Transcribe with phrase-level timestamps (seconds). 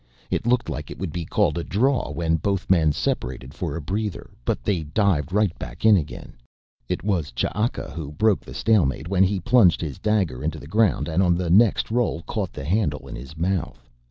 [0.31, 3.81] It looked like it would be called a draw when both men separated for a
[3.83, 6.33] breather, but they dived right back in again.
[6.89, 11.07] It was Ch'aka who broke the stalemate when he plunged his dagger into the ground
[11.07, 13.87] and on the next roll caught the handle in his mouth.